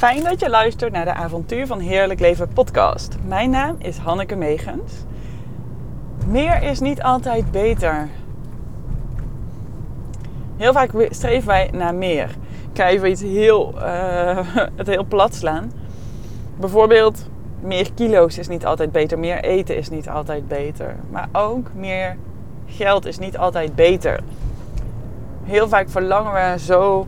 Fijn 0.00 0.24
dat 0.24 0.40
je 0.40 0.50
luistert 0.50 0.92
naar 0.92 1.04
de 1.04 1.14
Avontuur 1.14 1.66
van 1.66 1.78
Heerlijk 1.78 2.20
Leven 2.20 2.48
podcast. 2.48 3.16
Mijn 3.26 3.50
naam 3.50 3.76
is 3.78 3.96
Hanneke 3.96 4.36
Megens. 4.36 4.92
Meer 6.26 6.62
is 6.62 6.80
niet 6.80 7.02
altijd 7.02 7.50
beter. 7.50 8.08
Heel 10.56 10.72
vaak 10.72 10.90
streven 11.08 11.48
wij 11.48 11.70
naar 11.72 11.94
meer. 11.94 12.30
Ik 12.72 12.76
ga 12.80 12.88
even 12.88 13.10
iets 13.10 13.22
heel, 13.22 13.74
uh, 13.76 14.38
het 14.80 14.86
heel 14.86 15.04
plat 15.04 15.34
slaan. 15.34 15.72
Bijvoorbeeld, 16.56 17.28
meer 17.60 17.92
kilo's 17.94 18.38
is 18.38 18.48
niet 18.48 18.66
altijd 18.66 18.92
beter. 18.92 19.18
Meer 19.18 19.44
eten 19.44 19.76
is 19.76 19.88
niet 19.90 20.08
altijd 20.08 20.48
beter. 20.48 20.96
Maar 21.10 21.28
ook 21.32 21.70
meer 21.74 22.16
geld 22.66 23.06
is 23.06 23.18
niet 23.18 23.38
altijd 23.38 23.74
beter. 23.74 24.20
Heel 25.44 25.68
vaak 25.68 25.88
verlangen 25.88 26.32
we 26.32 26.58
zo 26.58 27.06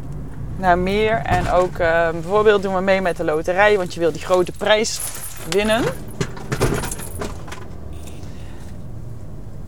naar 0.56 0.78
meer. 0.78 1.14
En 1.14 1.50
ook 1.50 1.78
uh, 1.78 2.10
bijvoorbeeld 2.10 2.62
doen 2.62 2.74
we 2.74 2.80
mee 2.80 3.00
met 3.00 3.16
de 3.16 3.24
loterij, 3.24 3.76
want 3.76 3.94
je 3.94 4.00
wil 4.00 4.12
die 4.12 4.24
grote 4.24 4.52
prijs 4.52 5.00
winnen. 5.48 5.82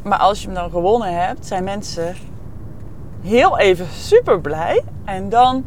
Maar 0.02 0.18
als 0.18 0.40
je 0.40 0.46
hem 0.46 0.54
dan 0.54 0.70
gewonnen 0.70 1.26
hebt, 1.26 1.46
zijn 1.46 1.64
mensen 1.64 2.16
heel 3.22 3.58
even 3.58 3.86
super 3.86 4.40
blij. 4.40 4.82
En 5.04 5.28
dan 5.28 5.64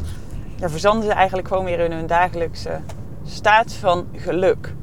verzanden 0.59 1.03
ze 1.03 1.11
eigenlijk 1.11 1.47
gewoon 1.47 1.65
weer 1.65 1.79
in 1.79 1.91
hun 1.91 2.07
dagelijkse 2.07 2.79
staat 3.25 3.73
van 3.73 4.07
geluk. 4.13 4.73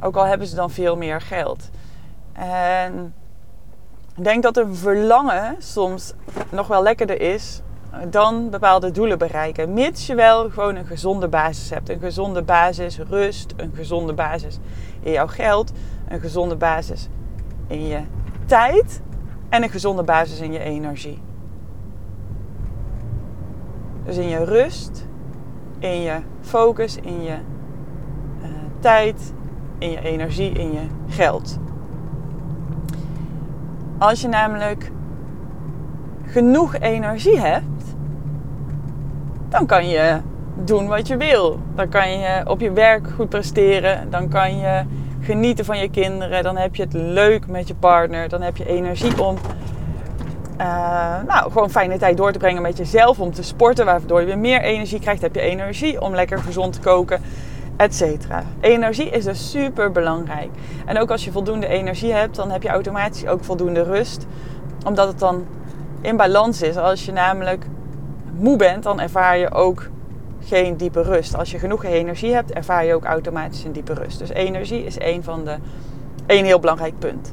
Ook 0.00 0.16
al 0.16 0.24
hebben 0.24 0.46
ze 0.46 0.54
dan 0.54 0.70
veel 0.70 0.96
meer 0.96 1.20
geld. 1.20 1.70
En 2.32 3.14
ik 4.16 4.24
denk 4.24 4.42
dat 4.42 4.56
een 4.56 4.74
verlangen 4.76 5.56
soms 5.58 6.14
nog 6.50 6.66
wel 6.66 6.82
lekkerder 6.82 7.20
is 7.20 7.62
dan 8.10 8.50
bepaalde 8.50 8.90
doelen 8.90 9.18
bereiken. 9.18 9.72
Mits 9.72 10.06
je 10.06 10.14
wel 10.14 10.50
gewoon 10.50 10.76
een 10.76 10.86
gezonde 10.86 11.28
basis 11.28 11.70
hebt. 11.70 11.88
Een 11.88 12.00
gezonde 12.00 12.42
basis 12.42 12.98
rust, 12.98 13.54
een 13.56 13.72
gezonde 13.74 14.12
basis 14.12 14.58
in 15.00 15.12
jouw 15.12 15.26
geld, 15.26 15.72
een 16.08 16.20
gezonde 16.20 16.56
basis 16.56 17.08
in 17.66 17.86
je 17.86 18.00
tijd 18.46 19.02
en 19.48 19.62
een 19.62 19.70
gezonde 19.70 20.02
basis 20.02 20.40
in 20.40 20.52
je 20.52 20.58
energie. 20.58 21.22
Dus 24.04 24.16
in 24.16 24.28
je 24.28 24.44
rust, 24.44 25.06
in 25.78 26.00
je 26.00 26.16
focus, 26.40 26.96
in 26.96 27.22
je 27.22 27.36
uh, 28.42 28.48
tijd, 28.78 29.32
in 29.78 29.90
je 29.90 30.00
energie, 30.00 30.52
in 30.52 30.72
je 30.72 30.86
geld. 31.08 31.58
Als 33.98 34.20
je 34.20 34.28
namelijk 34.28 34.90
genoeg 36.24 36.74
energie 36.74 37.38
hebt, 37.38 37.77
dan 39.48 39.66
kan 39.66 39.88
je 39.88 40.20
doen 40.64 40.86
wat 40.86 41.06
je 41.06 41.16
wil. 41.16 41.58
Dan 41.74 41.88
kan 41.88 42.10
je 42.10 42.42
op 42.46 42.60
je 42.60 42.72
werk 42.72 43.08
goed 43.16 43.28
presteren. 43.28 44.10
Dan 44.10 44.28
kan 44.28 44.58
je 44.58 44.84
genieten 45.20 45.64
van 45.64 45.78
je 45.78 45.90
kinderen. 45.90 46.42
Dan 46.42 46.56
heb 46.56 46.74
je 46.74 46.82
het 46.82 46.92
leuk 46.92 47.46
met 47.46 47.68
je 47.68 47.74
partner. 47.74 48.28
Dan 48.28 48.42
heb 48.42 48.56
je 48.56 48.66
energie 48.66 49.24
om 49.24 49.36
uh, 50.60 51.22
nou, 51.26 51.50
gewoon 51.52 51.70
fijne 51.70 51.98
tijd 51.98 52.16
door 52.16 52.32
te 52.32 52.38
brengen 52.38 52.62
met 52.62 52.76
jezelf. 52.76 53.20
Om 53.20 53.32
te 53.32 53.42
sporten, 53.42 53.84
waardoor 53.84 54.20
je 54.20 54.26
weer 54.26 54.38
meer 54.38 54.60
energie 54.60 55.00
krijgt. 55.00 55.22
Heb 55.22 55.34
je 55.34 55.40
energie 55.40 56.00
om 56.00 56.14
lekker 56.14 56.38
gezond 56.38 56.72
te 56.72 56.80
koken, 56.80 57.20
etc. 57.76 58.02
Energie 58.60 59.10
is 59.10 59.24
dus 59.24 59.50
super 59.50 59.92
belangrijk. 59.92 60.50
En 60.86 60.98
ook 60.98 61.10
als 61.10 61.24
je 61.24 61.32
voldoende 61.32 61.66
energie 61.66 62.12
hebt, 62.12 62.36
dan 62.36 62.50
heb 62.50 62.62
je 62.62 62.68
automatisch 62.68 63.26
ook 63.26 63.44
voldoende 63.44 63.82
rust. 63.82 64.26
Omdat 64.84 65.08
het 65.08 65.18
dan 65.18 65.46
in 66.00 66.16
balans 66.16 66.62
is. 66.62 66.76
Als 66.76 67.04
je 67.04 67.12
namelijk 67.12 67.64
moe 68.38 68.56
bent, 68.56 68.82
dan 68.82 69.00
ervaar 69.00 69.38
je 69.38 69.52
ook 69.52 69.88
geen 70.44 70.76
diepe 70.76 71.02
rust. 71.02 71.36
Als 71.36 71.50
je 71.50 71.58
genoeg 71.58 71.84
energie 71.84 72.34
hebt, 72.34 72.52
ervaar 72.52 72.84
je 72.84 72.94
ook 72.94 73.04
automatisch 73.04 73.64
een 73.64 73.72
diepe 73.72 73.94
rust. 73.94 74.18
Dus 74.18 74.28
energie 74.28 74.84
is 74.84 75.00
een 75.00 75.24
van 75.24 75.44
de 75.44 75.56
een 76.26 76.44
heel 76.44 76.60
belangrijk 76.60 76.98
punt. 76.98 77.32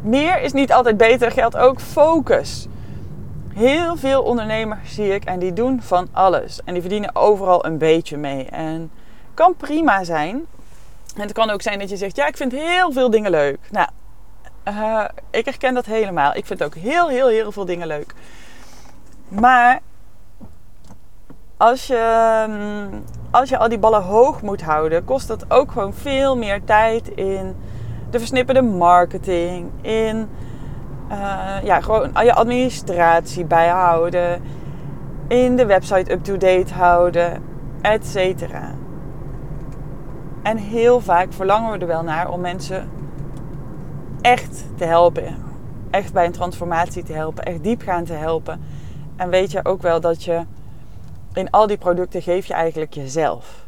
Meer 0.00 0.40
is 0.40 0.52
niet 0.52 0.72
altijd 0.72 0.96
beter, 0.96 1.30
geldt 1.30 1.56
ook 1.56 1.80
focus. 1.80 2.66
Heel 3.54 3.96
veel 3.96 4.22
ondernemers 4.22 4.94
zie 4.94 5.14
ik 5.14 5.24
en 5.24 5.38
die 5.38 5.52
doen 5.52 5.82
van 5.82 6.08
alles. 6.12 6.60
En 6.64 6.72
die 6.72 6.82
verdienen 6.82 7.16
overal 7.16 7.64
een 7.64 7.78
beetje 7.78 8.16
mee. 8.16 8.44
En 8.44 8.90
kan 9.34 9.54
prima 9.56 10.04
zijn. 10.04 10.46
En 11.16 11.22
het 11.22 11.32
kan 11.32 11.50
ook 11.50 11.62
zijn 11.62 11.78
dat 11.78 11.90
je 11.90 11.96
zegt: 11.96 12.16
Ja, 12.16 12.26
ik 12.26 12.36
vind 12.36 12.52
heel 12.52 12.92
veel 12.92 13.10
dingen 13.10 13.30
leuk. 13.30 13.58
Nou, 13.70 13.88
uh, 14.68 15.04
ik 15.30 15.44
herken 15.44 15.74
dat 15.74 15.86
helemaal. 15.86 16.34
Ik 16.34 16.46
vind 16.46 16.62
ook 16.62 16.74
heel, 16.74 17.08
heel, 17.08 17.28
heel 17.28 17.52
veel 17.52 17.64
dingen 17.64 17.86
leuk. 17.86 18.14
Maar 19.28 19.80
als 21.56 21.86
je, 21.86 22.44
mm, 22.48 23.02
als 23.30 23.48
je 23.48 23.58
al 23.58 23.68
die 23.68 23.78
ballen 23.78 24.02
hoog 24.02 24.42
moet 24.42 24.62
houden, 24.62 25.04
kost 25.04 25.28
dat 25.28 25.50
ook 25.50 25.70
gewoon 25.72 25.94
veel 25.94 26.36
meer 26.36 26.64
tijd 26.64 27.08
in 27.08 27.56
de 28.10 28.18
versnipperde 28.18 28.62
marketing, 28.62 29.70
in 29.80 30.28
uh, 31.10 31.62
ja, 31.62 31.80
gewoon 31.80 32.10
je 32.24 32.34
administratie 32.34 33.44
bijhouden, 33.44 34.42
in 35.28 35.56
de 35.56 35.66
website 35.66 36.12
up-to-date 36.12 36.74
houden, 36.74 37.42
etc. 37.80 38.42
En 40.42 40.56
heel 40.56 41.00
vaak 41.00 41.32
verlangen 41.32 41.72
we 41.72 41.78
er 41.78 41.86
wel 41.86 42.02
naar 42.02 42.30
om 42.30 42.40
mensen 42.40 42.90
echt 44.20 44.64
te 44.76 44.84
helpen. 44.84 45.36
Echt 45.90 46.12
bij 46.12 46.26
een 46.26 46.32
transformatie 46.32 47.02
te 47.02 47.12
helpen, 47.12 47.44
echt 47.44 47.62
diepgaan 47.62 48.04
te 48.04 48.12
helpen. 48.12 48.60
En 49.16 49.28
weet 49.28 49.50
je 49.50 49.64
ook 49.64 49.82
wel 49.82 50.00
dat 50.00 50.24
je 50.24 50.44
in 51.32 51.50
al 51.50 51.66
die 51.66 51.78
producten 51.78 52.22
geef 52.22 52.46
je 52.46 52.54
eigenlijk 52.54 52.94
jezelf. 52.94 53.66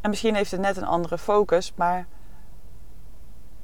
En 0.00 0.10
misschien 0.10 0.34
heeft 0.34 0.50
het 0.50 0.60
net 0.60 0.76
een 0.76 0.86
andere 0.86 1.18
focus, 1.18 1.72
maar 1.76 2.06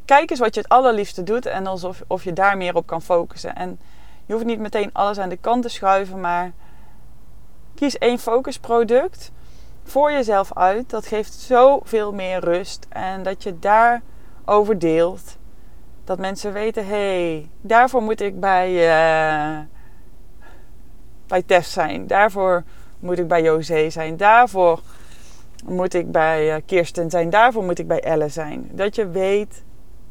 kijk 0.04 0.30
eens 0.30 0.40
wat 0.40 0.54
je 0.54 0.60
het 0.60 0.70
allerliefste 0.70 1.22
doet 1.22 1.46
en 1.46 1.66
alsof 1.66 2.02
of 2.06 2.24
je 2.24 2.32
daar 2.32 2.56
meer 2.56 2.74
op 2.74 2.86
kan 2.86 3.02
focussen. 3.02 3.54
En 3.54 3.80
je 4.26 4.32
hoeft 4.32 4.44
niet 4.44 4.58
meteen 4.58 4.90
alles 4.92 5.18
aan 5.18 5.28
de 5.28 5.36
kant 5.36 5.62
te 5.62 5.68
schuiven, 5.68 6.20
maar 6.20 6.52
kies 7.74 7.98
één 7.98 8.18
focusproduct 8.18 9.32
voor 9.84 10.12
jezelf 10.12 10.56
uit. 10.56 10.90
Dat 10.90 11.06
geeft 11.06 11.32
zoveel 11.32 12.12
meer 12.12 12.40
rust 12.40 12.86
en 12.88 13.22
dat 13.22 13.42
je 13.42 13.58
daarover 13.58 14.78
deelt. 14.78 15.36
Dat 16.04 16.18
mensen 16.18 16.52
weten, 16.52 16.86
hé, 16.86 16.92
hey, 17.34 17.50
daarvoor 17.60 18.02
moet 18.02 18.20
ik 18.20 18.40
bij... 18.40 18.70
Uh, 18.70 19.58
bij 21.32 21.42
Tef 21.42 21.66
zijn. 21.66 22.06
Daarvoor 22.06 22.62
moet 22.98 23.18
ik 23.18 23.28
bij 23.28 23.42
José 23.42 23.90
zijn. 23.90 24.16
Daarvoor 24.16 24.80
moet 25.64 25.94
ik 25.94 26.12
bij 26.12 26.54
eh, 26.54 26.62
Kirsten 26.66 27.10
zijn. 27.10 27.30
Daarvoor 27.30 27.64
moet 27.64 27.78
ik 27.78 27.86
bij 27.86 28.00
Elle 28.00 28.28
zijn. 28.28 28.68
Dat 28.72 28.94
je 28.94 29.08
weet, 29.08 29.62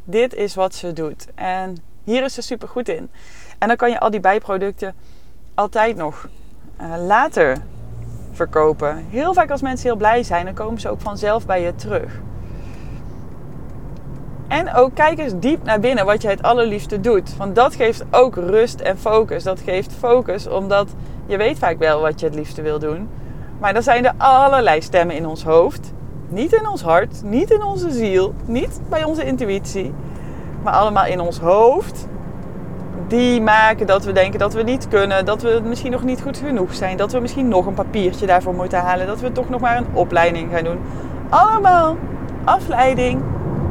dit 0.04 0.34
is 0.34 0.56
wat 0.56 0.76
ze 0.76 0.94
doet. 0.94 1.28
En 1.36 1.78
hier 2.04 2.24
is 2.24 2.34
ze 2.34 2.42
super 2.42 2.68
goed 2.68 2.90
in. 2.90 3.10
En 3.60 3.68
dan 3.68 3.78
kan 3.78 3.90
je 3.90 4.00
al 4.00 4.10
die 4.10 4.20
bijproducten 4.20 4.96
altijd 5.54 5.96
nog 5.96 6.30
uh, 6.82 7.06
later 7.06 7.58
verkopen. 8.32 9.06
Heel 9.10 9.34
vaak 9.34 9.52
als 9.52 9.62
mensen 9.62 9.88
heel 9.88 9.98
blij 9.98 10.24
zijn, 10.24 10.46
dan 10.46 10.54
komen 10.54 10.82
ze 10.82 10.90
ook 10.90 11.02
vanzelf 11.02 11.46
bij 11.46 11.62
je 11.62 11.76
terug. 11.76 12.20
En 14.52 14.74
ook 14.74 14.96
kijk 14.96 15.20
eens 15.20 15.34
diep 15.40 15.64
naar 15.64 15.80
binnen 15.80 16.06
wat 16.06 16.22
je 16.22 16.28
het 16.28 16.44
allerliefste 16.44 17.00
doet. 17.00 17.38
Want 17.38 17.56
dat 17.56 17.76
geeft 17.76 18.04
ook 18.10 18.36
rust 18.36 18.80
en 18.80 18.98
focus. 18.98 19.44
Dat 19.44 19.60
geeft 19.60 19.94
focus 20.00 20.48
omdat 20.48 20.88
je 21.26 21.38
weet 21.38 21.60
vaak 21.60 21.80
wel 21.80 22.02
wat 22.02 22.20
je 22.20 22.26
het 22.26 22.36
liefste 22.36 22.62
wil 22.62 22.80
doen. 22.80 23.10
Maar 23.60 23.74
dan 23.74 23.84
zijn 23.84 24.06
er 24.06 24.14
allerlei 24.18 24.82
stemmen 24.82 25.16
in 25.16 25.26
ons 25.26 25.44
hoofd. 25.44 25.94
Niet 26.28 26.54
in 26.54 26.68
ons 26.68 26.82
hart, 26.82 27.24
niet 27.24 27.52
in 27.52 27.64
onze 27.64 27.92
ziel, 27.92 28.34
niet 28.46 28.82
bij 28.90 29.04
onze 29.04 29.26
intuïtie. 29.26 29.94
Maar 30.64 30.74
allemaal 30.74 31.06
in 31.06 31.20
ons 31.20 31.40
hoofd. 31.40 32.08
Die 33.08 33.42
maken 33.42 33.88
dat 33.88 34.06
we 34.06 34.12
denken 34.12 34.40
dat 34.40 34.54
we 34.54 34.64
niet 34.64 34.88
kunnen. 34.88 35.26
Dat 35.26 35.42
we 35.42 35.62
misschien 35.64 35.92
nog 35.92 36.04
niet 36.04 36.22
goed 36.22 36.38
genoeg 36.38 36.76
zijn. 36.76 36.98
Dat 36.98 37.12
we 37.12 37.20
misschien 37.20 37.48
nog 37.48 37.66
een 37.66 37.74
papiertje 37.74 38.26
daarvoor 38.26 38.54
moeten 38.54 38.80
halen. 38.80 39.08
Dat 39.08 39.20
we 39.20 39.32
toch 39.32 39.50
nog 39.50 39.62
maar 39.62 39.78
een 39.78 39.88
opleiding 39.94 40.52
gaan 40.52 40.64
doen. 40.64 40.80
Allemaal 41.30 41.98
afleiding 42.44 43.22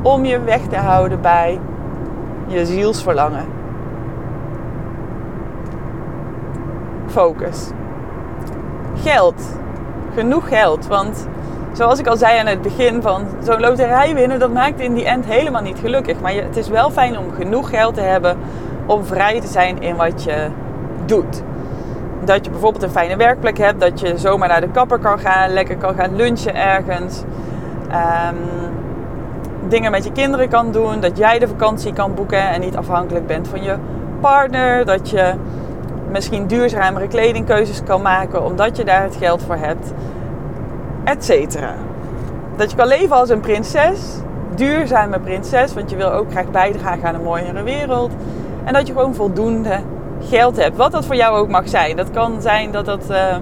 om 0.02 0.25
je 0.25 0.41
weg 0.41 0.61
te 0.61 0.76
houden 0.76 1.20
bij 1.20 1.61
je 2.47 2.67
zielsverlangen. 2.67 3.44
Focus. 7.06 7.70
Geld. 8.94 9.58
Genoeg 10.14 10.49
geld. 10.49 10.87
Want 10.87 11.29
zoals 11.73 11.99
ik 11.99 12.06
al 12.06 12.17
zei 12.17 12.38
aan 12.38 12.47
het 12.47 12.62
begin 12.62 13.02
van 13.02 13.26
zo'n 13.43 13.61
loterij 13.61 14.14
winnen, 14.14 14.38
dat 14.38 14.52
maakt 14.52 14.81
in 14.81 14.94
die 14.94 15.05
end 15.05 15.25
helemaal 15.25 15.62
niet 15.62 15.79
gelukkig. 15.79 16.20
Maar 16.20 16.32
het 16.32 16.56
is 16.56 16.69
wel 16.69 16.91
fijn 16.91 17.19
om 17.19 17.32
genoeg 17.32 17.70
geld 17.70 17.94
te 17.94 18.00
hebben 18.00 18.38
om 18.87 19.05
vrij 19.05 19.41
te 19.41 19.47
zijn 19.47 19.82
in 19.82 19.97
wat 19.97 20.25
je 20.25 20.49
doet. 21.05 21.43
Dat 22.25 22.44
je 22.44 22.50
bijvoorbeeld 22.50 22.82
een 22.82 22.91
fijne 22.91 23.17
werkplek 23.17 23.58
hebt, 23.58 23.81
dat 23.81 24.00
je 24.00 24.19
zomaar 24.19 24.49
naar 24.49 24.61
de 24.61 24.70
kapper 24.70 24.99
kan 24.99 25.19
gaan, 25.19 25.50
lekker 25.50 25.76
kan 25.76 25.94
gaan 25.94 26.17
lunchen 26.17 26.55
ergens. 26.55 27.23
Um, 27.88 28.38
dingen 29.69 29.91
met 29.91 30.05
je 30.05 30.12
kinderen 30.12 30.49
kan 30.49 30.73
doen. 30.73 31.01
Dat 31.01 31.17
jij 31.17 31.39
de 31.39 31.49
vakantie 31.49 31.93
kan 31.93 32.15
boeken 32.15 32.49
en 32.49 32.61
niet 32.61 32.77
afhankelijk 32.77 33.27
bent 33.27 33.49
van 33.49 33.62
je 33.62 33.77
partner. 34.21 34.85
Dat 34.85 35.11
je 35.11 35.35
misschien 36.11 36.47
duurzamere 36.47 37.09
kledingkeuzes 37.09 37.83
kan 37.83 38.03
maken 38.03 38.45
omdat 38.45 38.77
je 38.77 38.85
daar 38.85 39.03
het 39.03 39.17
geld 39.17 39.43
voor 39.43 39.57
hebt, 39.57 39.93
et 41.05 41.25
cetera. 41.25 41.75
Dat 42.57 42.71
je 42.71 42.77
kan 42.77 42.87
leven 42.87 43.17
als 43.17 43.29
een 43.29 43.41
prinses, 43.41 44.01
duurzame 44.55 45.19
prinses, 45.19 45.75
want 45.75 45.91
je 45.91 45.97
wil 45.97 46.12
ook 46.12 46.31
graag 46.31 46.51
bijdragen 46.51 47.09
aan 47.09 47.15
een 47.15 47.23
mooiere 47.23 47.62
wereld. 47.62 48.12
En 48.65 48.73
dat 48.73 48.87
je 48.87 48.93
gewoon 48.93 49.15
voldoende 49.15 49.79
geld 50.29 50.57
hebt, 50.57 50.77
wat 50.77 50.93
dat 50.93 51.07
voor 51.07 51.17
jou 51.17 51.37
ook 51.37 51.49
mag 51.49 51.69
zijn. 51.69 51.97
Dat 51.97 52.11
kan 52.11 52.41
zijn 52.41 52.71
dat 52.71 52.85
dat 52.85 53.11
uh, 53.11 53.37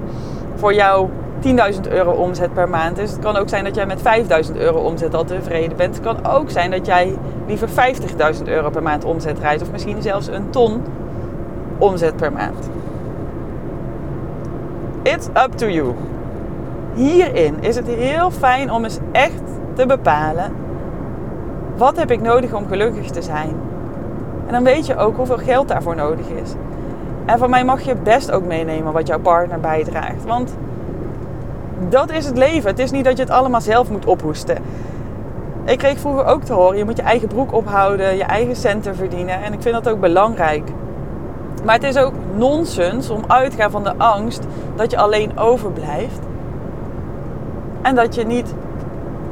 voor 0.56 0.74
jou 0.74 1.08
10.000 1.42 1.80
euro 1.88 2.10
omzet 2.10 2.54
per 2.54 2.68
maand 2.68 2.98
is. 2.98 3.10
Het 3.10 3.20
kan 3.20 3.36
ook 3.36 3.48
zijn 3.48 3.64
dat 3.64 3.74
jij 3.74 3.86
met 3.86 4.00
5.000 4.50 4.56
euro 4.56 4.78
omzet 4.78 5.14
al 5.14 5.24
tevreden 5.24 5.76
bent. 5.76 5.94
Het 5.94 6.04
kan 6.04 6.26
ook 6.26 6.50
zijn 6.50 6.70
dat 6.70 6.86
jij 6.86 7.18
liever 7.46 7.68
50.000 8.38 8.42
euro 8.44 8.70
per 8.70 8.82
maand 8.82 9.04
omzet 9.04 9.38
rijdt. 9.38 9.62
Of 9.62 9.70
misschien 9.70 10.02
zelfs 10.02 10.26
een 10.26 10.50
ton 10.50 10.82
omzet 11.78 12.16
per 12.16 12.32
maand. 12.32 12.70
It's 15.02 15.26
up 15.26 15.52
to 15.54 15.68
you. 15.68 15.94
Hierin 16.94 17.54
is 17.60 17.76
het 17.76 17.86
heel 17.86 18.30
fijn 18.30 18.72
om 18.72 18.84
eens 18.84 18.98
echt 19.12 19.42
te 19.74 19.86
bepalen: 19.86 20.52
wat 21.76 21.96
heb 21.96 22.10
ik 22.10 22.20
nodig 22.20 22.54
om 22.54 22.66
gelukkig 22.68 23.10
te 23.10 23.22
zijn? 23.22 23.56
En 24.46 24.52
dan 24.52 24.64
weet 24.64 24.86
je 24.86 24.96
ook 24.96 25.16
hoeveel 25.16 25.38
geld 25.38 25.68
daarvoor 25.68 25.96
nodig 25.96 26.28
is. 26.28 26.54
En 27.24 27.38
van 27.38 27.50
mij 27.50 27.64
mag 27.64 27.80
je 27.80 27.94
best 27.94 28.30
ook 28.30 28.44
meenemen 28.44 28.92
wat 28.92 29.06
jouw 29.06 29.18
partner 29.18 29.60
bijdraagt. 29.60 30.24
Want 30.24 30.56
dat 31.88 32.10
is 32.10 32.26
het 32.26 32.36
leven. 32.36 32.70
Het 32.70 32.78
is 32.78 32.90
niet 32.90 33.04
dat 33.04 33.16
je 33.16 33.22
het 33.22 33.32
allemaal 33.32 33.60
zelf 33.60 33.90
moet 33.90 34.06
ophoesten. 34.06 34.58
Ik 35.64 35.78
kreeg 35.78 35.98
vroeger 35.98 36.24
ook 36.24 36.42
te 36.42 36.52
horen: 36.52 36.78
je 36.78 36.84
moet 36.84 36.96
je 36.96 37.02
eigen 37.02 37.28
broek 37.28 37.52
ophouden, 37.52 38.16
je 38.16 38.24
eigen 38.24 38.56
centen 38.56 38.96
verdienen. 38.96 39.42
En 39.42 39.52
ik 39.52 39.62
vind 39.62 39.74
dat 39.74 39.88
ook 39.88 40.00
belangrijk. 40.00 40.68
Maar 41.64 41.74
het 41.74 41.84
is 41.84 41.96
ook 41.96 42.12
nonsens 42.34 43.10
om 43.10 43.24
uit 43.26 43.50
te 43.50 43.56
gaan 43.56 43.70
van 43.70 43.84
de 43.84 43.96
angst 43.96 44.46
dat 44.76 44.90
je 44.90 44.98
alleen 44.98 45.38
overblijft. 45.38 46.18
En 47.82 47.94
dat 47.94 48.14
je 48.14 48.24
niet 48.24 48.54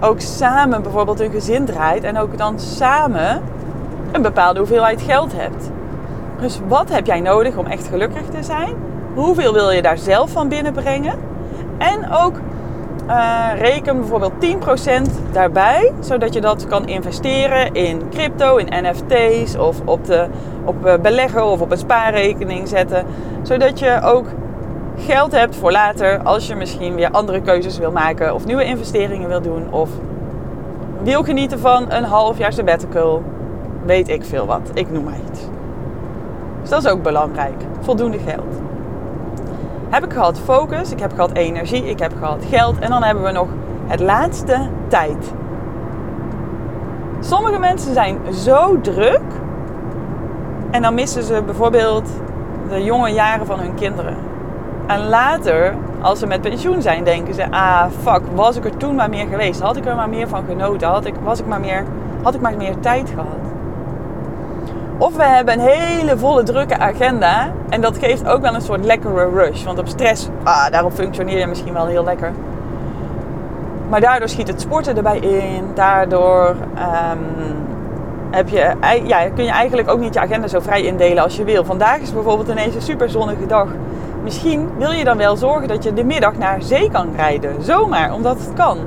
ook 0.00 0.20
samen 0.20 0.82
bijvoorbeeld 0.82 1.20
een 1.20 1.30
gezin 1.30 1.64
draait 1.64 2.04
en 2.04 2.18
ook 2.18 2.38
dan 2.38 2.60
samen 2.60 3.42
een 4.12 4.22
bepaalde 4.22 4.58
hoeveelheid 4.58 5.02
geld 5.02 5.32
hebt. 5.32 5.70
Dus 6.40 6.60
wat 6.68 6.88
heb 6.88 7.06
jij 7.06 7.20
nodig 7.20 7.56
om 7.56 7.66
echt 7.66 7.88
gelukkig 7.88 8.28
te 8.28 8.42
zijn? 8.42 8.74
Hoeveel 9.14 9.52
wil 9.52 9.70
je 9.70 9.82
daar 9.82 9.98
zelf 9.98 10.30
van 10.30 10.48
binnenbrengen? 10.48 11.18
En 11.78 12.12
ook 12.12 12.40
uh, 13.08 13.48
reken 13.58 13.96
bijvoorbeeld 13.96 14.32
10% 14.32 15.32
daarbij, 15.32 15.92
zodat 16.00 16.34
je 16.34 16.40
dat 16.40 16.66
kan 16.66 16.86
investeren 16.86 17.74
in 17.74 18.02
crypto, 18.10 18.56
in 18.56 18.84
NFT's 18.84 19.56
of 19.56 19.80
op, 19.84 20.04
de, 20.04 20.26
op 20.64 20.86
eh, 20.86 20.94
beleggen 20.98 21.44
of 21.44 21.60
op 21.60 21.70
een 21.70 21.78
spaarrekening 21.78 22.68
zetten. 22.68 23.06
Zodat 23.42 23.78
je 23.78 24.00
ook 24.02 24.26
geld 24.96 25.32
hebt 25.32 25.56
voor 25.56 25.72
later 25.72 26.22
als 26.22 26.46
je 26.46 26.54
misschien 26.54 26.94
weer 26.94 27.10
andere 27.10 27.40
keuzes 27.40 27.78
wil 27.78 27.92
maken 27.92 28.34
of 28.34 28.46
nieuwe 28.46 28.64
investeringen 28.64 29.28
wil 29.28 29.42
doen 29.42 29.72
of 29.72 29.90
wil 31.02 31.22
genieten 31.22 31.58
van 31.58 31.92
een 31.92 32.04
half 32.04 32.38
jaar 32.38 32.52
sabbatical. 32.52 33.22
Weet 33.84 34.08
ik 34.08 34.24
veel 34.24 34.46
wat, 34.46 34.70
ik 34.74 34.90
noem 34.90 35.04
maar 35.04 35.18
iets. 35.30 35.40
Dus 36.60 36.70
dat 36.70 36.84
is 36.84 36.90
ook 36.90 37.02
belangrijk. 37.02 37.62
Voldoende 37.80 38.18
geld 38.18 38.65
heb 39.88 40.04
ik 40.04 40.12
gehad 40.12 40.38
focus, 40.38 40.92
ik 40.92 41.00
heb 41.00 41.12
gehad 41.12 41.32
energie, 41.32 41.84
ik 41.84 41.98
heb 41.98 42.12
gehad 42.18 42.44
geld 42.48 42.78
en 42.78 42.90
dan 42.90 43.02
hebben 43.02 43.24
we 43.24 43.30
nog 43.30 43.48
het 43.86 44.00
laatste 44.00 44.68
tijd. 44.88 45.32
Sommige 47.20 47.58
mensen 47.58 47.92
zijn 47.94 48.18
zo 48.32 48.80
druk 48.80 49.22
en 50.70 50.82
dan 50.82 50.94
missen 50.94 51.22
ze 51.22 51.42
bijvoorbeeld 51.44 52.08
de 52.68 52.84
jonge 52.84 53.08
jaren 53.10 53.46
van 53.46 53.58
hun 53.58 53.74
kinderen. 53.74 54.16
En 54.86 55.08
later, 55.08 55.74
als 56.00 56.18
ze 56.18 56.26
met 56.26 56.40
pensioen 56.40 56.82
zijn, 56.82 57.04
denken 57.04 57.34
ze: 57.34 57.50
ah 57.50 57.86
fuck, 58.02 58.22
was 58.34 58.56
ik 58.56 58.64
er 58.64 58.76
toen 58.76 58.94
maar 58.94 59.10
meer 59.10 59.26
geweest? 59.26 59.60
Had 59.60 59.76
ik 59.76 59.86
er 59.86 59.96
maar 59.96 60.08
meer 60.08 60.28
van 60.28 60.44
genoten? 60.48 60.88
Had 60.88 61.04
ik, 61.04 61.14
was 61.22 61.40
ik 61.40 61.46
maar 61.46 61.60
meer, 61.60 61.84
had 62.22 62.34
ik 62.34 62.40
maar 62.40 62.56
meer 62.56 62.80
tijd 62.80 63.10
gehad? 63.10 63.45
Of 64.98 65.16
we 65.16 65.22
hebben 65.22 65.54
een 65.54 65.66
hele 65.68 66.18
volle 66.18 66.42
drukke 66.42 66.78
agenda. 66.78 67.52
En 67.68 67.80
dat 67.80 67.98
geeft 67.98 68.28
ook 68.28 68.40
wel 68.40 68.54
een 68.54 68.60
soort 68.60 68.84
lekkere 68.84 69.30
rush. 69.30 69.64
Want 69.64 69.78
op 69.78 69.88
stress, 69.88 70.28
ah, 70.42 70.70
daarop 70.70 70.92
functioneer 70.92 71.38
je 71.38 71.46
misschien 71.46 71.72
wel 71.72 71.86
heel 71.86 72.04
lekker. 72.04 72.32
Maar 73.88 74.00
daardoor 74.00 74.28
schiet 74.28 74.48
het 74.48 74.60
sporten 74.60 74.96
erbij 74.96 75.18
in. 75.18 75.70
Daardoor 75.74 76.48
um, 76.48 77.56
heb 78.30 78.48
je, 78.48 78.72
ja, 79.04 79.28
kun 79.28 79.44
je 79.44 79.50
eigenlijk 79.50 79.90
ook 79.90 79.98
niet 80.00 80.14
je 80.14 80.20
agenda 80.20 80.48
zo 80.48 80.60
vrij 80.60 80.82
indelen 80.82 81.22
als 81.22 81.36
je 81.36 81.44
wil. 81.44 81.64
Vandaag 81.64 81.98
is 81.98 82.12
bijvoorbeeld 82.12 82.48
ineens 82.48 82.74
een 82.74 82.82
super 82.82 83.10
zonnige 83.10 83.46
dag. 83.46 83.68
Misschien 84.22 84.68
wil 84.78 84.90
je 84.90 85.04
dan 85.04 85.16
wel 85.16 85.36
zorgen 85.36 85.68
dat 85.68 85.84
je 85.84 85.92
de 85.92 86.04
middag 86.04 86.38
naar 86.38 86.62
zee 86.62 86.90
kan 86.90 87.08
rijden. 87.16 87.62
Zomaar, 87.62 88.14
omdat 88.14 88.38
het 88.38 88.52
kan. 88.54 88.78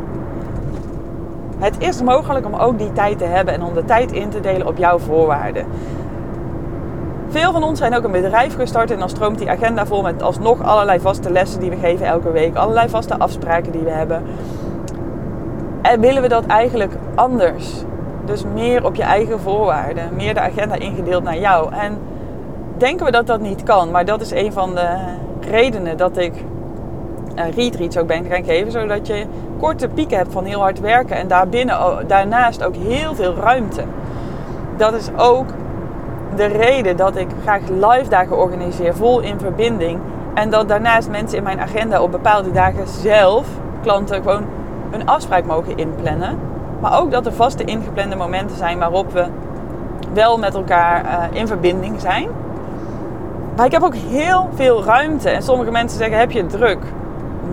Het 1.60 1.76
is 1.80 2.02
mogelijk 2.02 2.46
om 2.46 2.56
ook 2.56 2.78
die 2.78 2.94
tijd 2.94 3.18
te 3.18 3.26
hebben 3.26 3.54
en 3.54 3.64
om 3.64 3.74
de 3.74 3.86
tijd 3.86 4.12
in 4.12 4.30
te 4.30 4.40
delen 4.40 4.68
op 4.68 4.78
jouw 4.78 5.00
voorwaarden. 5.00 5.66
Veel 7.30 7.52
van 7.52 7.64
ons 7.64 7.80
zijn 7.80 7.96
ook 7.96 8.04
een 8.04 8.12
bedrijf 8.12 8.56
gestart 8.56 8.92
en 8.92 9.00
dan 9.00 9.10
stroomt 9.10 9.38
die 9.38 9.50
agenda 9.50 9.86
vol 9.86 10.02
met 10.02 10.22
alsnog 10.22 10.64
allerlei 10.64 11.00
vaste 11.00 11.32
lessen 11.32 11.60
die 11.60 11.70
we 11.70 11.76
geven 11.76 12.06
elke 12.06 12.32
week, 12.32 12.56
allerlei 12.56 12.90
vaste 12.90 13.18
afspraken 13.18 13.72
die 13.72 13.82
we 13.82 13.90
hebben. 13.90 14.24
En 15.82 16.00
willen 16.00 16.22
we 16.22 16.28
dat 16.28 16.46
eigenlijk 16.46 16.94
anders? 17.16 17.84
Dus 18.26 18.44
meer 18.54 18.86
op 18.86 18.96
je 18.96 19.04
eigen 19.04 19.40
voorwaarden, 19.40 20.16
meer 20.16 20.34
de 20.34 20.40
agenda 20.40 20.76
ingedeeld 20.76 21.24
naar 21.24 21.40
jou. 21.40 21.74
En 21.74 21.98
denken 22.78 23.06
we 23.06 23.12
dat 23.12 23.28
dat 23.28 23.40
niet 23.40 23.64
kan, 23.64 23.92
maar 23.92 24.06
dat 24.06 24.22
is 24.22 24.32
een 24.32 24.54
van 24.54 24.76
de 24.76 24.98
redenen 25.50 25.98
dat 25.98 26.18
ik 26.18 26.34
retreats 27.56 27.98
ook 27.98 28.08
ben 28.08 28.26
gaan 28.26 28.44
geven, 28.44 28.72
zodat 28.72 29.08
je 29.08 29.26
korte 29.60 29.88
pieken 29.88 30.18
hebt 30.18 30.32
van 30.32 30.46
heel 30.46 30.60
hard 30.60 30.80
werken 30.80 31.16
en 31.16 31.28
daarbinnen, 31.28 31.78
daarnaast 32.08 32.64
ook 32.64 32.76
heel 32.76 33.16
veel 33.16 33.36
ruimte. 33.36 33.84
Dat 34.78 34.94
is 34.94 35.10
ook 35.18 35.48
de 36.36 36.46
reden 36.46 36.98
dat 36.98 37.16
ik 37.16 37.28
graag 37.42 37.62
live 37.68 38.10
dagen 38.10 38.38
organiseer, 38.38 38.96
vol 38.96 39.20
in 39.20 39.40
verbinding. 39.40 40.00
En 40.34 40.50
dat 40.50 40.68
daarnaast 40.68 41.10
mensen 41.10 41.38
in 41.38 41.44
mijn 41.44 41.60
agenda 41.60 42.02
op 42.02 42.12
bepaalde 42.12 42.52
dagen 42.52 42.88
zelf, 42.88 43.48
klanten, 43.82 44.22
gewoon 44.22 44.46
een 44.92 45.08
afspraak 45.08 45.46
mogen 45.46 45.78
inplannen. 45.78 46.38
Maar 46.80 47.00
ook 47.00 47.12
dat 47.12 47.26
er 47.26 47.34
vaste 47.34 47.64
ingeplande 47.64 48.16
momenten 48.16 48.58
zijn 48.58 48.80
waarop 48.80 49.12
we 49.12 49.26
wel 50.14 50.38
met 50.38 50.56
elkaar 50.56 51.04
uh, 51.04 51.40
in 51.40 51.48
verbinding 51.48 52.02
zijn. 52.02 52.30
Maar 53.56 53.66
ik 53.66 53.72
heb 53.72 53.84
ook 53.84 53.96
heel 53.96 54.50
veel 54.54 54.84
ruimte. 54.84 55.30
En 55.30 55.44
sommige 55.44 55.72
mensen 55.72 55.98
zeggen: 55.98 56.18
Heb 56.18 56.32
je 56.32 56.46
druk? 56.46 56.80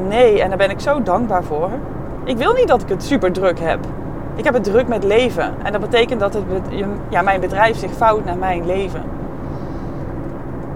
Nee, 0.09 0.43
en 0.43 0.49
daar 0.49 0.59
ben 0.59 0.71
ik 0.71 0.81
zo 0.81 1.03
dankbaar 1.03 1.45
voor. 1.45 1.71
Ik 2.25 2.37
wil 2.37 2.53
niet 2.53 2.69
dat 2.69 2.83
ik 2.83 2.89
het 2.89 3.03
super 3.03 3.33
druk 3.33 3.61
heb. 3.61 3.79
Ik 4.35 4.45
heb 4.45 4.55
het 4.55 4.65
druk 4.65 4.89
met 4.89 5.05
leven. 5.05 5.55
En 5.63 5.73
dat 5.73 5.81
betekent 5.81 6.21
dat 6.21 6.35
het, 6.35 6.45
ja, 7.09 7.23
mijn 7.23 7.41
bedrijf 7.41 7.77
zich 7.77 7.93
vouwt 7.93 8.25
naar 8.25 8.37
mijn 8.37 8.67
leven. 8.67 9.03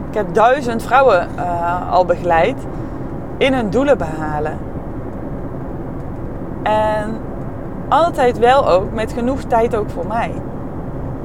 Ik 0.09 0.17
heb 0.17 0.35
duizend 0.35 0.83
vrouwen 0.83 1.29
uh, 1.37 1.93
al 1.93 2.05
begeleid 2.05 2.57
in 3.37 3.53
hun 3.53 3.71
doelen 3.71 3.99
behalen. 3.99 4.59
En 6.63 7.17
altijd 7.89 8.39
wel 8.39 8.69
ook 8.69 8.93
met 8.93 9.13
genoeg 9.13 9.43
tijd 9.43 9.77
ook 9.77 9.91
voor 9.91 10.07
mij. 10.07 10.29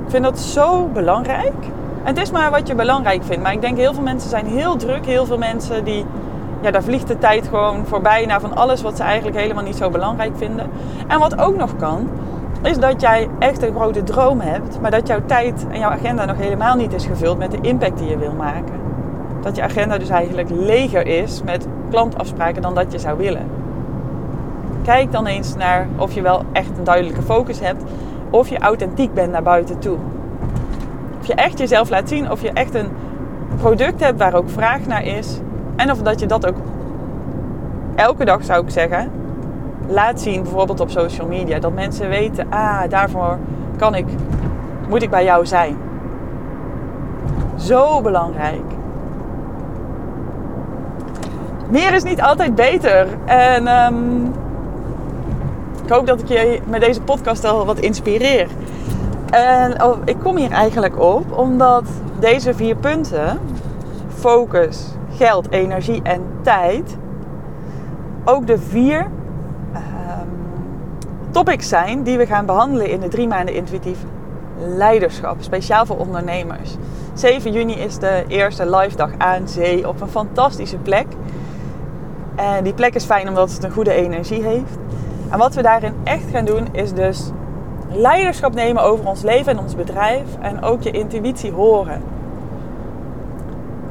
Ik 0.06 0.12
vind 0.12 0.24
dat 0.24 0.40
zo 0.40 0.88
belangrijk. 0.94 1.64
En 2.04 2.14
het 2.14 2.18
is 2.18 2.32
maar 2.32 2.52
wat 2.52 2.68
je 2.68 2.76
belangrijk 2.76 3.24
vindt. 3.24 3.44
Maar 3.44 3.54
ik 3.54 3.62
denk 3.62 3.78
heel 3.78 3.94
veel 3.94 4.04
mensen 4.04 4.30
zijn 4.30 4.46
heel 4.46 4.76
druk. 4.76 5.06
Heel 5.06 5.26
veel 5.26 5.38
mensen 5.38 5.84
die 5.84 6.06
ja, 6.62 6.72
daar 6.72 6.84
vliegt 6.84 7.08
de 7.08 7.18
tijd 7.18 7.48
gewoon 7.48 7.86
voorbij 7.86 8.26
naar 8.26 8.42
van 8.42 8.56
alles 8.56 8.82
wat 8.82 8.98
ze 8.98 9.04
eigenlijk 9.04 9.38
helemaal 9.38 9.64
niet 9.64 9.76
zo 9.76 9.90
belangrijk 9.90 10.38
vinden. 10.38 10.70
En 11.08 11.20
wat 11.20 11.40
ook 11.40 11.58
nog 11.58 11.76
kan, 11.76 12.10
is 12.64 12.78
dat 12.78 13.02
jij 13.02 13.30
echt 13.40 13.64
een 13.64 13.74
grote 13.74 14.04
droom 14.04 14.40
hebt, 14.40 14.82
maar 14.82 14.92
dat 14.92 15.08
jouw 15.08 15.20
tijd 15.26 15.66
en 15.72 15.80
jouw 15.80 15.90
agenda 15.90 16.26
nog 16.26 16.38
helemaal 16.38 16.76
niet 16.76 16.94
is 16.94 17.06
gevuld 17.06 17.38
met 17.38 17.52
de 17.52 17.62
impact 17.62 17.98
die 17.98 18.10
je 18.10 18.18
wil 18.18 18.34
maken. 18.34 18.74
Dat 19.42 19.56
je 19.56 19.62
agenda 19.62 19.98
dus 19.98 20.10
eigenlijk 20.10 20.50
leger 20.50 21.08
is 21.08 21.44
met 21.44 21.68
klantafspraken 21.90 22.62
dan 22.62 22.76
dat 22.76 22.92
je 22.92 23.00
zou 23.00 23.18
willen. 23.18 23.46
Kijk 24.84 25.12
dan 25.12 25.26
eens 25.26 25.56
naar 25.56 25.88
of 25.98 26.14
je 26.14 26.22
wel 26.22 26.44
echt 26.52 26.78
een 26.78 26.84
duidelijke 26.84 27.22
focus 27.22 27.60
hebt, 27.60 27.84
of 28.30 28.50
je 28.50 28.60
authentiek 28.60 29.14
bent 29.14 29.32
naar 29.32 29.44
buiten 29.44 29.80
toe. 29.80 29.98
Of 31.20 31.28
je 31.28 31.34
echt 31.34 31.58
jezelf 31.58 31.90
laat 31.90 32.10
zien, 32.10 32.32
of 32.32 32.42
je 32.42 32.52
echt 32.52 32.76
een 32.76 32.88
product 33.58 34.00
hebt 34.00 34.20
waar 34.20 34.34
ook 34.34 34.50
vraag 34.50 34.86
naar 34.86 35.04
is. 35.04 35.40
En 35.76 35.92
of 35.92 36.02
dat 36.02 36.20
je 36.20 36.26
dat 36.26 36.48
ook 36.48 36.58
elke 37.96 38.26
dag 38.26 38.44
zou 38.44 38.64
ik 38.64 38.70
zeggen, 38.70 39.12
laat 39.88 40.22
zien, 40.22 40.44
bijvoorbeeld 40.44 40.80
op 40.80 40.90
social 40.90 41.28
media. 41.28 41.60
Dat 41.60 41.74
mensen 41.74 42.10
weten, 42.10 42.48
ah, 42.50 42.90
daarvoor 42.90 43.38
kan 43.78 43.96
ik, 43.96 44.06
moet 44.90 45.02
ik 45.02 45.10
bij 45.10 45.24
jou 45.24 45.46
zijn. 45.46 45.78
Zo 47.56 48.02
belangrijk. 48.02 48.64
Meer 51.70 51.94
is 51.94 52.04
niet 52.04 52.22
altijd 52.22 52.56
beter. 52.56 53.08
En 53.26 53.68
um, 53.68 54.34
ik 55.84 55.90
hoop 55.90 56.08
dat 56.08 56.22
ik 56.22 56.28
je 56.28 56.60
met 56.68 56.82
deze 56.82 57.02
podcast 57.02 57.46
al 57.46 57.66
wat 57.66 57.80
inspireer. 57.80 58.48
En 59.30 59.84
oh, 59.84 59.98
ik 60.06 60.16
kom 60.24 60.38
hier 60.38 60.52
eigenlijk 60.52 61.00
op 61.00 61.38
omdat 61.38 61.84
deze 62.20 62.54
vier 62.54 62.76
punten 62.76 63.40
focus, 64.08 64.88
geld, 65.16 65.52
energie 65.52 66.02
en 66.04 66.22
tijd 66.42 66.98
ook 68.26 68.48
de 68.48 68.60
vier 68.60 69.08
ehm, 69.74 70.28
topics 71.32 71.68
zijn 71.70 72.04
die 72.04 72.18
we 72.18 72.26
gaan 72.26 72.46
behandelen 72.46 72.90
in 72.90 73.00
de 73.00 73.08
drie 73.08 73.28
maanden 73.28 73.56
intuïtief 73.56 73.98
leiderschap, 74.58 75.36
speciaal 75.40 75.86
voor 75.86 75.98
ondernemers. 75.98 76.76
7 77.14 77.52
juni 77.52 77.74
is 77.74 77.98
de 77.98 78.24
eerste 78.28 78.70
live 78.76 78.96
dag 78.96 79.10
aan 79.18 79.48
zee 79.48 79.88
op 79.88 80.02
een 80.02 80.08
fantastische 80.08 80.78
plek. 80.78 81.06
En 82.36 82.64
die 82.64 82.74
plek 82.74 82.96
is 82.96 83.06
fijn 83.06 83.28
omdat 83.28 83.52
het 83.52 83.64
een 83.64 83.72
goede 83.72 83.94
energie 83.94 84.44
heeft. 84.44 84.78
En 85.30 85.38
wat 85.38 85.56
we 85.56 85.62
daarin 85.62 85.94
echt 86.04 86.30
gaan 86.32 86.46
doen 86.46 86.68
is 86.72 86.94
dus 86.94 87.32
leiderschap 87.90 88.54
nemen 88.54 88.84
over 88.84 89.08
ons 89.08 89.22
leven 89.22 89.52
en 89.52 89.60
ons 89.60 89.76
bedrijf 89.76 90.24
en 90.42 90.62
ook 90.62 90.82
je 90.82 90.92
intuïtie 90.92 91.52
horen. 91.52 92.02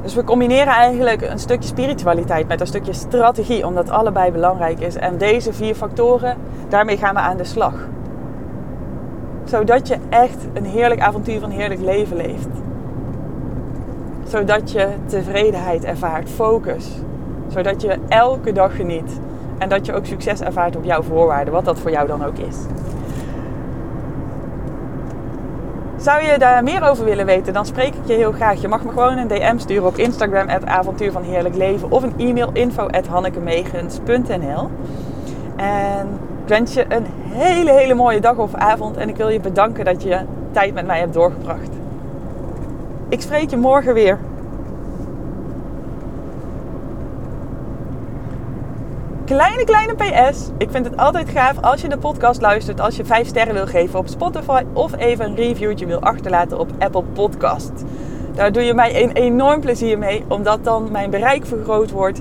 Dus 0.04 0.14
we 0.14 0.24
combineren 0.24 0.72
eigenlijk 0.72 1.22
een 1.22 1.38
stukje 1.38 1.68
spiritualiteit 1.68 2.48
met 2.48 2.60
een 2.60 2.66
stukje 2.66 2.92
strategie, 2.92 3.66
omdat 3.66 3.90
allebei 3.90 4.30
belangrijk 4.30 4.80
is. 4.80 4.96
En 4.96 5.18
deze 5.18 5.52
vier 5.52 5.74
factoren, 5.74 6.36
daarmee 6.68 6.96
gaan 6.96 7.14
we 7.14 7.20
aan 7.20 7.36
de 7.36 7.44
slag. 7.44 7.74
Zodat 9.44 9.88
je 9.88 9.96
echt 10.08 10.46
een 10.52 10.64
heerlijk 10.64 11.00
avontuur 11.00 11.40
van 11.40 11.50
heerlijk 11.50 11.80
leven 11.80 12.16
leeft. 12.16 12.48
Zodat 14.24 14.72
je 14.72 14.88
tevredenheid 15.06 15.84
ervaart, 15.84 16.30
focus. 16.30 16.90
Zodat 17.48 17.82
je 17.82 17.98
elke 18.08 18.52
dag 18.52 18.76
geniet. 18.76 19.20
En 19.58 19.68
dat 19.68 19.86
je 19.86 19.94
ook 19.94 20.06
succes 20.06 20.40
ervaart 20.40 20.76
op 20.76 20.84
jouw 20.84 21.02
voorwaarden, 21.02 21.52
wat 21.52 21.64
dat 21.64 21.78
voor 21.78 21.90
jou 21.90 22.06
dan 22.06 22.24
ook 22.24 22.38
is. 22.38 22.56
Zou 26.04 26.22
je 26.22 26.38
daar 26.38 26.62
meer 26.62 26.82
over 26.82 27.04
willen 27.04 27.26
weten, 27.26 27.52
dan 27.52 27.66
spreek 27.66 27.94
ik 27.94 28.06
je 28.06 28.12
heel 28.12 28.32
graag. 28.32 28.60
Je 28.60 28.68
mag 28.68 28.84
me 28.84 28.90
gewoon 28.90 29.18
een 29.18 29.28
DM 29.28 29.58
sturen 29.58 29.86
op 29.86 29.96
Instagram, 29.96 30.48
het 30.48 30.66
avontuur 30.66 31.12
van 31.12 31.22
heerlijk 31.22 31.54
leven. 31.54 31.90
Of 31.90 32.02
een 32.02 32.18
e-mail, 32.18 32.50
info 32.52 32.88
hannekemegens.nl 33.08 34.70
En 35.56 36.08
ik 36.42 36.48
wens 36.48 36.74
je 36.74 36.84
een 36.88 37.06
hele, 37.28 37.72
hele 37.72 37.94
mooie 37.94 38.20
dag 38.20 38.36
of 38.36 38.54
avond. 38.54 38.96
En 38.96 39.08
ik 39.08 39.16
wil 39.16 39.28
je 39.28 39.40
bedanken 39.40 39.84
dat 39.84 40.02
je 40.02 40.20
tijd 40.52 40.74
met 40.74 40.86
mij 40.86 40.98
hebt 40.98 41.14
doorgebracht. 41.14 41.70
Ik 43.08 43.20
spreek 43.20 43.50
je 43.50 43.56
morgen 43.56 43.94
weer. 43.94 44.18
Kleine, 49.34 49.64
kleine 49.64 49.94
PS. 49.94 50.50
Ik 50.58 50.70
vind 50.70 50.84
het 50.84 50.96
altijd 50.96 51.28
gaaf 51.28 51.60
als 51.60 51.80
je 51.80 51.88
de 51.88 51.98
podcast 51.98 52.40
luistert, 52.40 52.80
als 52.80 52.96
je 52.96 53.04
5 53.04 53.26
sterren 53.26 53.54
wil 53.54 53.66
geven 53.66 53.98
op 53.98 54.08
Spotify 54.08 54.62
of 54.72 54.96
even 54.96 55.26
een 55.26 55.34
reviewtje 55.34 55.86
wil 55.86 56.00
achterlaten 56.00 56.58
op 56.58 56.70
Apple 56.78 57.02
Podcast. 57.02 57.72
Daar 58.34 58.52
doe 58.52 58.62
je 58.62 58.74
mij 58.74 59.02
een 59.02 59.12
enorm 59.12 59.60
plezier 59.60 59.98
mee, 59.98 60.24
omdat 60.28 60.64
dan 60.64 60.90
mijn 60.90 61.10
bereik 61.10 61.46
vergroot 61.46 61.90
wordt 61.90 62.20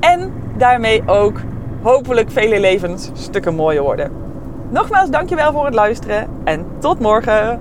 en 0.00 0.32
daarmee 0.56 1.02
ook 1.06 1.40
hopelijk 1.82 2.30
vele 2.30 2.60
levens 2.60 3.10
stukken 3.12 3.54
mooier 3.54 3.82
worden. 3.82 4.10
Nogmaals, 4.70 5.10
dankjewel 5.10 5.52
voor 5.52 5.64
het 5.64 5.74
luisteren 5.74 6.28
en 6.44 6.66
tot 6.78 6.98
morgen. 7.00 7.60